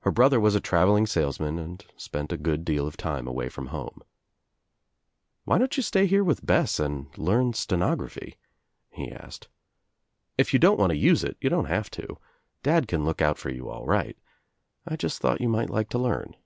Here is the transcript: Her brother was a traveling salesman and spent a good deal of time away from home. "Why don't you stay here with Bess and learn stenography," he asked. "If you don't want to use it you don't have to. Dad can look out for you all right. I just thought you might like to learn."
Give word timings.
Her 0.00 0.10
brother 0.10 0.38
was 0.38 0.54
a 0.54 0.60
traveling 0.60 1.06
salesman 1.06 1.58
and 1.58 1.82
spent 1.96 2.34
a 2.34 2.36
good 2.36 2.66
deal 2.66 2.86
of 2.86 2.98
time 2.98 3.26
away 3.26 3.48
from 3.48 3.68
home. 3.68 4.02
"Why 5.44 5.56
don't 5.56 5.74
you 5.74 5.82
stay 5.82 6.04
here 6.04 6.22
with 6.22 6.44
Bess 6.44 6.78
and 6.78 7.06
learn 7.16 7.54
stenography," 7.54 8.36
he 8.90 9.10
asked. 9.10 9.48
"If 10.36 10.52
you 10.52 10.58
don't 10.58 10.78
want 10.78 10.90
to 10.90 10.96
use 10.98 11.24
it 11.24 11.38
you 11.40 11.48
don't 11.48 11.64
have 11.64 11.88
to. 11.92 12.18
Dad 12.62 12.88
can 12.88 13.06
look 13.06 13.22
out 13.22 13.38
for 13.38 13.48
you 13.48 13.70
all 13.70 13.86
right. 13.86 14.18
I 14.86 14.96
just 14.96 15.22
thought 15.22 15.40
you 15.40 15.48
might 15.48 15.70
like 15.70 15.88
to 15.88 15.98
learn." 15.98 16.36